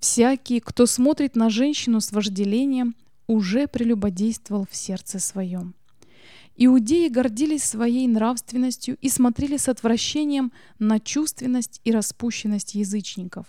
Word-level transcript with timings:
Всякий, 0.00 0.60
кто 0.60 0.86
смотрит 0.86 1.34
на 1.34 1.50
женщину 1.50 2.00
с 2.00 2.12
вожделением, 2.12 2.94
уже 3.26 3.66
прелюбодействовал 3.66 4.66
в 4.70 4.76
сердце 4.76 5.18
своем. 5.18 5.74
Иудеи 6.56 7.08
гордились 7.08 7.64
своей 7.64 8.06
нравственностью 8.06 8.96
и 9.00 9.08
смотрели 9.08 9.56
с 9.56 9.68
отвращением 9.68 10.52
на 10.78 10.98
чувственность 11.00 11.80
и 11.84 11.92
распущенность 11.92 12.74
язычников. 12.74 13.46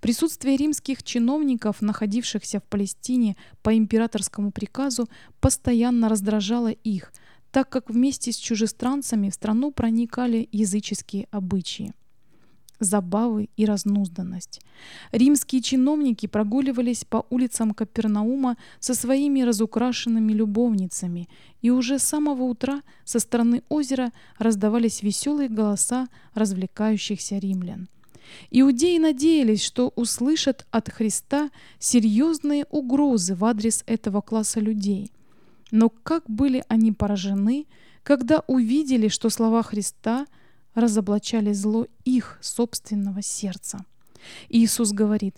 Присутствие 0.00 0.56
римских 0.56 1.02
чиновников, 1.02 1.82
находившихся 1.82 2.60
в 2.60 2.64
Палестине 2.64 3.36
по 3.62 3.76
императорскому 3.76 4.50
приказу, 4.50 5.08
постоянно 5.40 6.08
раздражало 6.08 6.68
их, 6.68 7.12
так 7.50 7.68
как 7.68 7.90
вместе 7.90 8.32
с 8.32 8.36
чужестранцами 8.36 9.28
в 9.28 9.34
страну 9.34 9.72
проникали 9.72 10.48
языческие 10.52 11.26
обычаи 11.30 11.92
забавы 12.84 13.48
и 13.56 13.64
разнузданность. 13.64 14.60
Римские 15.12 15.62
чиновники 15.62 16.26
прогуливались 16.26 17.04
по 17.04 17.26
улицам 17.30 17.72
Капернаума 17.72 18.56
со 18.80 18.94
своими 18.94 19.42
разукрашенными 19.42 20.32
любовницами, 20.32 21.28
и 21.60 21.70
уже 21.70 21.98
с 21.98 22.04
самого 22.04 22.44
утра 22.44 22.82
со 23.04 23.18
стороны 23.18 23.62
озера 23.68 24.12
раздавались 24.38 25.02
веселые 25.02 25.48
голоса 25.48 26.08
развлекающихся 26.34 27.38
римлян. 27.38 27.88
Иудеи 28.50 28.98
надеялись, 28.98 29.62
что 29.62 29.92
услышат 29.96 30.66
от 30.70 30.88
Христа 30.90 31.50
серьезные 31.78 32.66
угрозы 32.70 33.34
в 33.34 33.44
адрес 33.44 33.82
этого 33.86 34.20
класса 34.20 34.60
людей. 34.60 35.10
Но 35.70 35.88
как 35.88 36.28
были 36.28 36.64
они 36.68 36.92
поражены, 36.92 37.66
когда 38.02 38.42
увидели, 38.46 39.08
что 39.08 39.30
слова 39.30 39.62
Христа– 39.62 40.26
разоблачали 40.74 41.52
зло 41.52 41.86
их 42.04 42.38
собственного 42.40 43.22
сердца. 43.22 43.84
Иисус 44.48 44.92
говорит, 44.92 45.36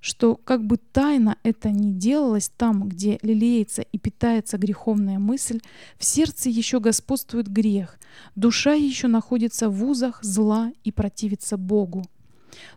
что 0.00 0.36
как 0.36 0.64
бы 0.64 0.76
тайно 0.76 1.36
это 1.42 1.70
ни 1.70 1.90
делалось 1.90 2.50
там, 2.56 2.88
где 2.88 3.18
лелеется 3.22 3.82
и 3.82 3.98
питается 3.98 4.58
греховная 4.58 5.18
мысль, 5.18 5.60
в 5.98 6.04
сердце 6.04 6.48
еще 6.48 6.78
господствует 6.78 7.48
грех, 7.48 7.98
душа 8.36 8.74
еще 8.74 9.08
находится 9.08 9.68
в 9.68 9.84
узах 9.84 10.22
зла 10.22 10.70
и 10.84 10.92
противится 10.92 11.56
Богу. 11.56 12.04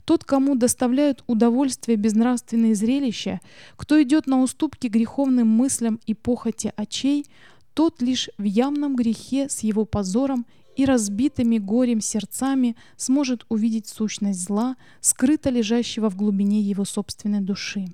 Тот, 0.06 0.24
кому 0.26 0.56
доставляют 0.56 1.24
удовольствие 1.28 1.98
безнравственные 1.98 2.76
зрелища, 2.76 3.40
кто 3.76 4.02
идет 4.02 4.28
на 4.28 4.42
уступки 4.42 4.88
греховным 4.88 5.48
мыслям 5.48 6.00
и 6.06 6.14
похоти 6.14 6.74
очей, 6.76 7.26
тот 7.74 8.02
лишь 8.02 8.30
в 8.38 8.44
явном 8.44 8.96
грехе 8.96 9.48
с 9.50 9.60
его 9.60 9.86
позором 9.86 10.46
и 10.80 10.86
разбитыми 10.86 11.58
горем 11.58 12.00
сердцами 12.00 12.78
сможет 12.96 13.46
увидеть 13.50 13.90
сущность 13.90 14.42
зла, 14.42 14.78
скрыто 15.02 15.50
лежащего 15.50 16.10
в 16.10 16.16
глубине 16.16 16.62
его 16.62 16.86
собственной 16.86 17.42
души. 17.42 17.88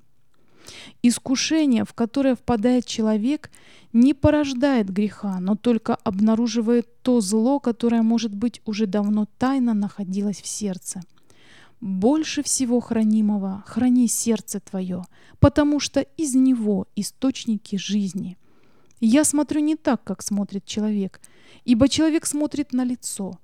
Искушение, 1.02 1.84
в 1.84 1.94
которое 1.94 2.36
впадает 2.36 2.86
человек, 2.86 3.50
не 3.92 4.14
порождает 4.14 4.88
греха, 4.88 5.40
но 5.40 5.56
только 5.56 5.96
обнаруживает 5.96 7.02
то 7.02 7.20
зло, 7.20 7.58
которое, 7.58 8.02
может 8.02 8.32
быть, 8.32 8.62
уже 8.64 8.86
давно 8.86 9.26
тайно 9.36 9.74
находилось 9.74 10.40
в 10.40 10.46
сердце. 10.46 11.02
Больше 11.80 12.44
всего 12.44 12.78
хранимого 12.78 13.64
храни 13.66 14.06
сердце 14.06 14.60
твое, 14.60 15.02
потому 15.40 15.80
что 15.80 16.02
из 16.02 16.36
него 16.36 16.86
источники 16.94 17.74
жизни. 17.74 18.38
Я 19.00 19.24
смотрю 19.24 19.60
не 19.60 19.76
так, 19.76 20.02
как 20.04 20.22
смотрит 20.22 20.64
человек– 20.64 21.20
Ибо 21.66 21.88
человек 21.88 22.26
смотрит 22.26 22.72
на 22.72 22.84
лицо, 22.84 23.40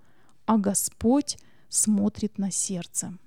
а 0.46 0.56
Господь 0.56 1.36
смотрит 1.68 2.38
на 2.38 2.52
сердце. 2.52 3.18